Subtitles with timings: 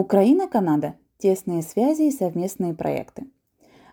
[0.00, 0.94] Украина-Канада.
[1.18, 3.26] Тесные связи и совместные проекты.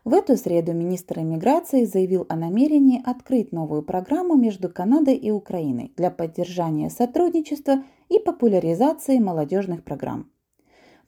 [0.06, 5.91] В эту среду министр иммиграции заявил о намерении открыть новую программу между Канадой и Украиной
[5.97, 10.31] для поддержания сотрудничества и популяризации молодежных программ.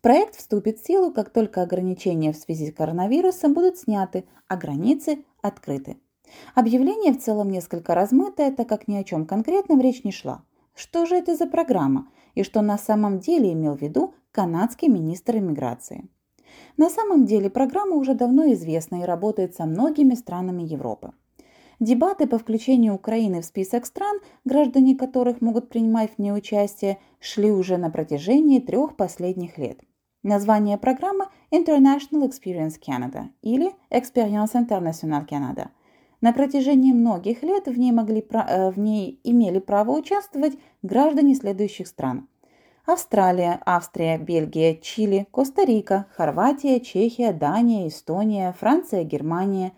[0.02, 5.24] Проект вступит в силу, как только ограничения в связи с коронавирусом будут сняты, а границы
[5.42, 5.96] открыты.
[6.56, 10.44] Объявление в целом несколько размытое, так как ни о чем конкретном речь не шла.
[10.76, 15.38] Что же это за программа и что на самом деле имел в виду канадский министр
[15.38, 16.08] иммиграции?
[16.78, 21.12] На самом деле программа уже давно известна и работает со многими странами Европы.
[21.80, 27.52] Дебаты по включению Украины в список стран, граждане которых могут принимать в ней участие, шли
[27.52, 29.80] уже на протяжении трех последних лет.
[30.22, 35.70] Название программы International Experience Canada или Experience International Canada.
[36.20, 41.88] На протяжении многих лет в ней, могли, э, в ней имели право участвовать граждане следующих
[41.88, 42.28] стран.
[42.92, 49.74] Австралия, Австрия, Бельгия, Чили, Коста-Рика, Хорватия, Чехия, Дания, Эстония, Франция, Германия,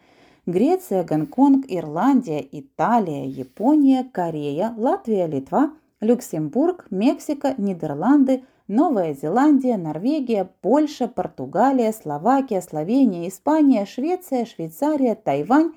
[0.45, 11.09] Греция, Гонконг, Ирландия, Италия, Япония, Корея, Латвия, Литва, Люксембург, Мексика, Нидерланды, Новая Зеландия, Норвегия, Польша,
[11.09, 15.73] Португалия, Словакия, Словения, Испания, Швеция, Швейцария, Тайвань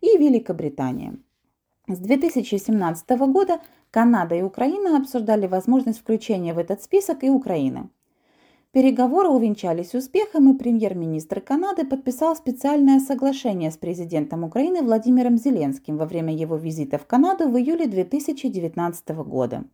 [0.00, 1.14] и Великобритания.
[1.88, 7.90] С 2017 года Канада и Украина обсуждали возможность включения в этот список и Украины.
[8.70, 16.06] Переговоры увенчались успехом, и премьер-министр Канады подписал специальное соглашение с президентом Украины Владимиром Зеленским во
[16.06, 19.64] время его визита в Канаду в июле 2019 года.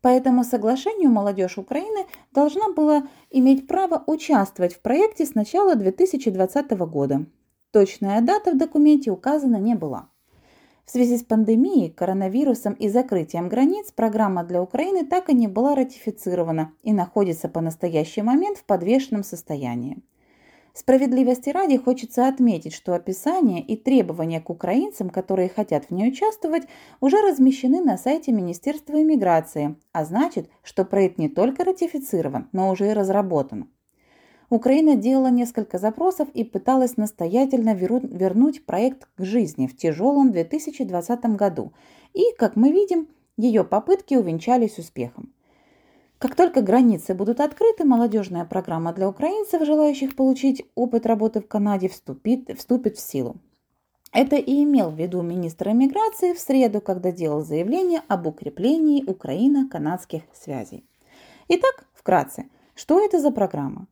[0.00, 6.70] По этому соглашению молодежь Украины должна была иметь право участвовать в проекте с начала 2020
[6.88, 7.26] года.
[7.72, 10.09] Точная дата в документе указана не была.
[10.90, 15.76] В связи с пандемией, коронавирусом и закрытием границ программа для Украины так и не была
[15.76, 19.98] ратифицирована и находится по настоящий момент в подвешенном состоянии.
[20.74, 26.64] Справедливости ради хочется отметить, что описание и требования к украинцам, которые хотят в ней участвовать,
[27.00, 32.88] уже размещены на сайте Министерства иммиграции, а значит, что проект не только ратифицирован, но уже
[32.88, 33.70] и разработан.
[34.50, 41.72] Украина делала несколько запросов и пыталась настоятельно вернуть проект к жизни в тяжелом 2020 году.
[42.14, 43.06] И, как мы видим,
[43.36, 45.32] ее попытки увенчались успехом.
[46.18, 51.88] Как только границы будут открыты, молодежная программа для украинцев, желающих получить опыт работы в Канаде,
[51.88, 53.36] вступит, вступит в силу.
[54.12, 60.22] Это и имел в виду министр иммиграции в среду, когда делал заявление об укреплении Украино-канадских
[60.34, 60.84] связей.
[61.46, 63.86] Итак, вкратце, что это за программа?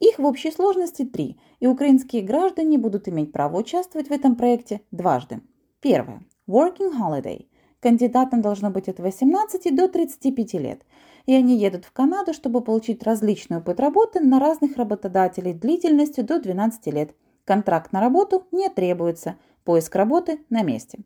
[0.00, 4.80] Их в общей сложности три, и украинские граждане будут иметь право участвовать в этом проекте
[4.90, 5.40] дважды.
[5.80, 6.24] Первое.
[6.48, 7.46] Working Holiday.
[7.78, 10.82] Кандидатам должно быть от 18 до 35 лет–
[11.26, 16.40] и они едут в Канаду, чтобы получить различный опыт работы на разных работодателей длительностью до
[16.40, 17.14] 12 лет.
[17.44, 21.00] Контракт на работу не требуется, поиск работы на месте.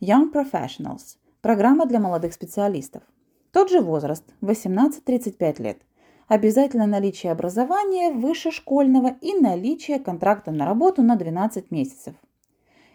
[0.00, 3.02] Young Professionals– программа для молодых специалистов.
[3.52, 5.78] Тот же возраст– 18-35 лет.
[6.28, 12.14] Обязательно наличие образования выше школьного и наличие контракта на работу на 12 месяцев.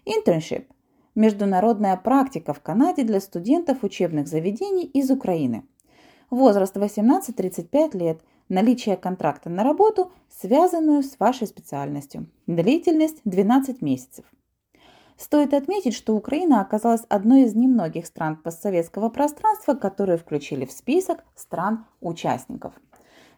[0.05, 0.65] Internship–
[1.15, 5.63] международная практика в Канаде для студентов учебных заведений из Украины–
[6.31, 14.25] возраст 18-35 лет, наличие контракта на работу, связанную с вашей специальностью, длительность 12 месяцев.
[15.17, 21.23] Стоит отметить, что Украина оказалась одной из немногих стран постсоветского пространства, которые включили в список
[21.35, 22.73] стран-участников.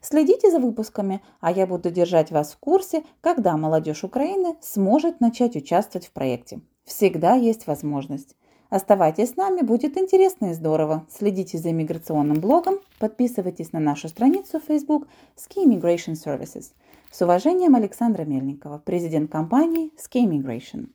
[0.04, 5.56] Следите за выпусками, а я буду держать вас в курсе, когда молодежь Украины сможет начать
[5.56, 6.60] участвовать в проекте.
[6.84, 8.36] Всегда есть возможность.
[8.70, 11.08] Оставайтесь с нами, будет интересно и здорово.
[11.10, 16.74] Следите за иммиграционным блогом, подписывайтесь на нашу страницу в Facebook Ski Immigration Services.
[17.10, 20.88] С уважением, Александра Мельникова, президент компании Ski Immigration.